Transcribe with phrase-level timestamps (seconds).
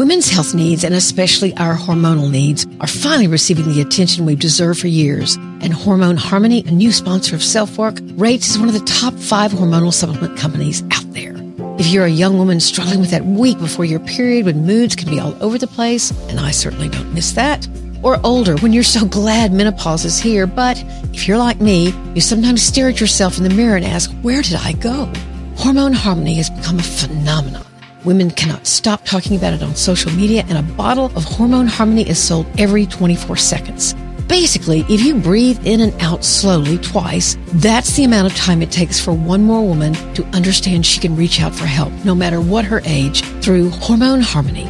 [0.00, 4.80] Women's health needs, and especially our hormonal needs, are finally receiving the attention we've deserved
[4.80, 5.34] for years.
[5.60, 9.12] And Hormone Harmony, a new sponsor of Self Work, rates as one of the top
[9.12, 11.34] five hormonal supplement companies out there.
[11.78, 15.10] If you're a young woman struggling with that week before your period when moods can
[15.10, 17.68] be all over the place, and I certainly don't miss that,
[18.02, 20.82] or older when you're so glad menopause is here, but
[21.12, 24.40] if you're like me, you sometimes stare at yourself in the mirror and ask, where
[24.40, 25.12] did I go?
[25.56, 27.66] Hormone Harmony has become a phenomenon.
[28.04, 32.08] Women cannot stop talking about it on social media, and a bottle of Hormone Harmony
[32.08, 33.94] is sold every 24 seconds.
[34.26, 38.70] Basically, if you breathe in and out slowly twice, that's the amount of time it
[38.70, 42.40] takes for one more woman to understand she can reach out for help, no matter
[42.40, 44.66] what her age, through Hormone Harmony.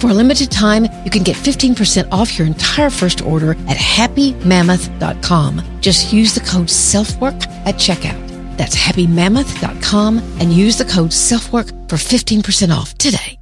[0.00, 5.62] For a limited time, you can get 15% off your entire first order at happymammoth.com.
[5.80, 8.31] Just use the code SELFWORK at checkout.
[8.56, 13.38] That's happymammoth.com and use the code SELFWORK for 15% off today.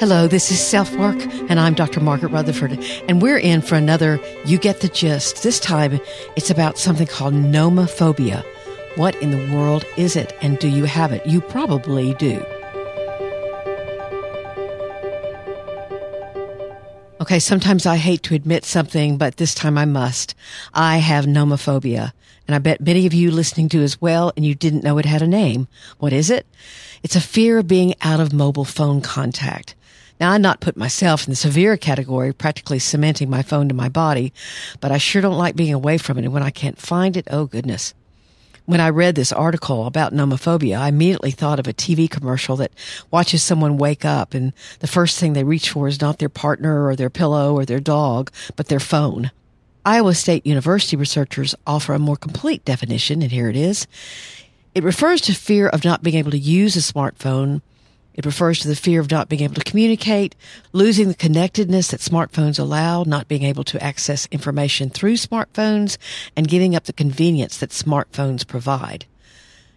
[0.00, 1.18] Hello, this is Self Work,
[1.50, 2.00] and I'm Dr.
[2.00, 5.42] Margaret Rutherford, and we're in for another You Get the Gist.
[5.42, 6.00] This time,
[6.36, 8.42] it's about something called nomophobia.
[8.96, 11.26] What in the world is it, and do you have it?
[11.26, 12.42] You probably do.
[17.30, 20.34] Okay, sometimes I hate to admit something, but this time I must.
[20.74, 22.10] I have nomophobia,
[22.48, 25.04] and I bet many of you listening to as well, and you didn't know it
[25.04, 25.68] had a name.
[25.98, 26.44] What is it?
[27.04, 29.76] It's a fear of being out of mobile phone contact.
[30.18, 33.88] Now, I'm not put myself in the severe category, practically cementing my phone to my
[33.88, 34.32] body,
[34.80, 36.24] but I sure don't like being away from it.
[36.24, 37.94] And when I can't find it, oh goodness.
[38.70, 42.70] When I read this article about nomophobia, I immediately thought of a TV commercial that
[43.10, 46.86] watches someone wake up and the first thing they reach for is not their partner
[46.86, 49.32] or their pillow or their dog, but their phone.
[49.84, 53.88] Iowa State University researchers offer a more complete definition, and here it is.
[54.72, 57.62] It refers to fear of not being able to use a smartphone
[58.14, 60.34] it refers to the fear of not being able to communicate,
[60.72, 65.96] losing the connectedness that smartphones allow, not being able to access information through smartphones,
[66.36, 69.06] and giving up the convenience that smartphones provide.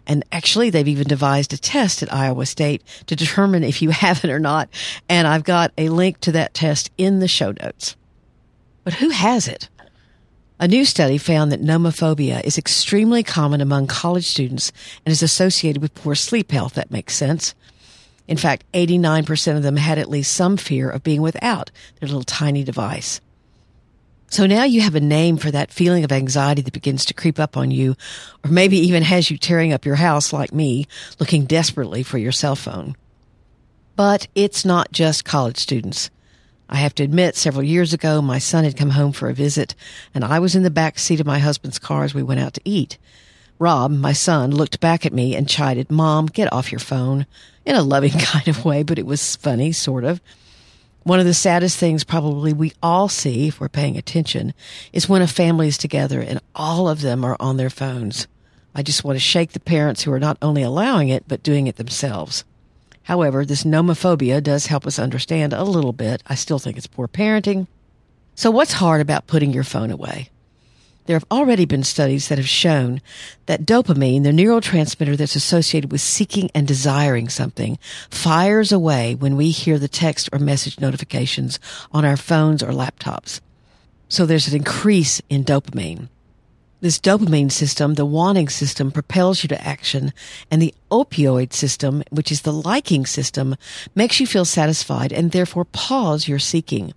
[0.06, 4.24] And actually, they've even devised a test at Iowa State to determine if you have
[4.24, 4.70] it or not.
[5.08, 7.96] And I've got a link to that test in the show notes.
[8.84, 9.70] But who has it?
[10.60, 14.72] A new study found that nomophobia is extremely common among college students
[15.06, 16.76] and is associated with poor sleep health.
[16.76, 17.56] That makes sense.
[18.28, 22.24] In fact, 89% of them had at least some fear of being without their little
[22.24, 23.20] tiny device.
[24.30, 27.40] So now you have a name for that feeling of anxiety that begins to creep
[27.40, 27.96] up on you,
[28.44, 30.88] or maybe even has you tearing up your house like me,
[31.20, 32.96] looking desperately for your cell phone.
[33.96, 36.10] But it's not just college students.
[36.68, 39.76] I have to admit, several years ago, my son had come home for a visit,
[40.16, 42.56] and I was in the back seat of my husband's car as we went out
[42.56, 42.98] to eat.
[43.60, 47.26] Rob, my son, looked back at me and chided, Mom, get off your phone
[47.66, 50.22] in a loving kind of way, but it was funny, sort of.
[51.04, 54.54] One of the saddest things probably we all see if we're paying attention
[54.94, 58.28] is when a family is together and all of them are on their phones.
[58.74, 61.68] I just want to shake the parents who are not only allowing it, but doing
[61.68, 62.46] it themselves.
[63.04, 66.24] However, this nomophobia does help us understand a little bit.
[66.26, 67.68] I still think it's poor parenting.
[68.36, 70.30] So what's hard about putting your phone away?
[71.06, 73.02] There have already been studies that have shown
[73.46, 77.78] that dopamine, the neurotransmitter that's associated with seeking and desiring something,
[78.10, 81.60] fires away when we hear the text or message notifications
[81.92, 83.42] on our phones or laptops.
[84.08, 86.08] So there's an increase in dopamine.
[86.80, 90.14] This dopamine system, the wanting system, propels you to action,
[90.52, 93.56] and the opioid system, which is the liking system,
[93.96, 96.94] makes you feel satisfied and therefore pause your seeking.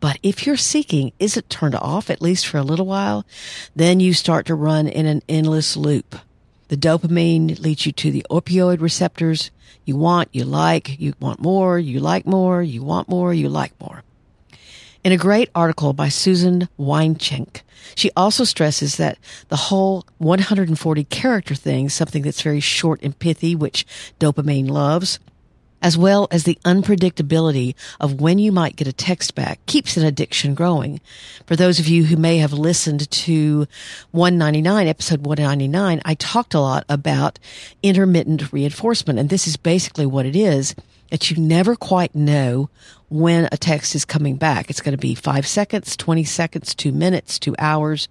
[0.00, 3.26] But if your seeking isn't turned off, at least for a little while,
[3.74, 6.16] then you start to run in an endless loop.
[6.68, 9.50] The dopamine leads you to the opioid receptors.
[9.84, 13.72] You want, you like, you want more, you like more, you want more, you like
[13.80, 14.02] more.
[15.02, 17.62] In a great article by Susan Weinschenk,
[17.94, 19.16] she also stresses that
[19.48, 23.86] the whole 140 character thing, something that's very short and pithy, which
[24.20, 25.18] dopamine loves,
[25.82, 30.04] as well as the unpredictability of when you might get a text back keeps an
[30.04, 31.00] addiction growing.
[31.46, 33.66] For those of you who may have listened to
[34.10, 37.38] 199, episode 199, I talked a lot about
[37.82, 39.18] intermittent reinforcement.
[39.18, 40.74] And this is basically what it is
[41.10, 42.68] that you never quite know
[43.08, 44.68] when a text is coming back.
[44.68, 48.08] It's going to be five seconds, 20 seconds, two minutes, two hours.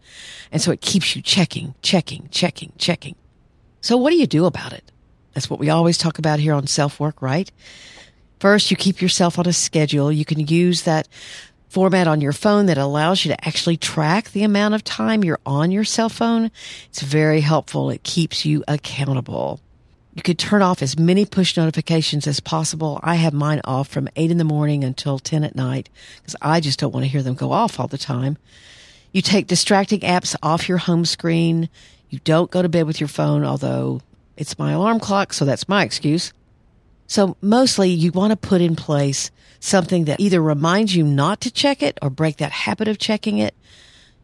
[0.51, 3.15] And so it keeps you checking, checking, checking, checking.
[3.81, 4.91] So what do you do about it?
[5.37, 7.51] That's what we always talk about here on self work, right?
[8.39, 10.11] First, you keep yourself on a schedule.
[10.11, 11.07] You can use that
[11.69, 15.37] format on your phone that allows you to actually track the amount of time you're
[15.45, 16.49] on your cell phone.
[16.89, 17.91] It's very helpful.
[17.91, 19.59] It keeps you accountable.
[20.15, 22.99] You could turn off as many push notifications as possible.
[23.03, 26.61] I have mine off from 8 in the morning until 10 at night because I
[26.61, 28.39] just don't want to hear them go off all the time.
[29.11, 31.69] You take distracting apps off your home screen.
[32.09, 34.01] You don't go to bed with your phone, although
[34.37, 36.31] it's my alarm clock, so that's my excuse.
[37.07, 41.51] So mostly you want to put in place something that either reminds you not to
[41.51, 43.55] check it or break that habit of checking it.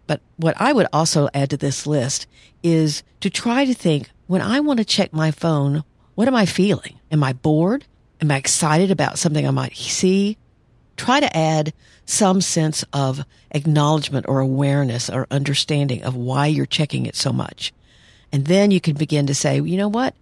[0.06, 2.28] But what I would also add to this list
[2.62, 5.84] is to try to think when I want to check my phone,
[6.16, 7.00] what am I feeling?
[7.12, 7.86] Am I bored?
[8.22, 10.38] Am I excited about something I might see?
[10.96, 11.74] Try to add
[12.06, 17.74] some sense of acknowledgement or awareness or understanding of why you're checking it so much.
[18.34, 20.16] And then you can begin to say, you know what?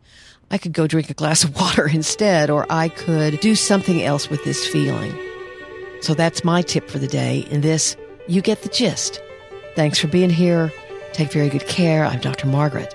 [0.52, 4.30] I could go drink a glass of water instead, or I could do something else
[4.30, 5.18] with this feeling.
[6.02, 7.48] So that's my tip for the day.
[7.50, 7.96] In this,
[8.28, 9.22] you get the gist.
[9.76, 10.72] Thanks for being here.
[11.14, 12.06] Take very good care.
[12.06, 12.48] I'm Dr.
[12.48, 12.94] Margaret,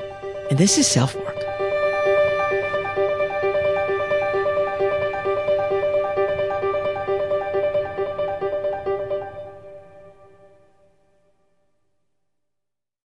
[0.51, 1.36] and this is Self Work.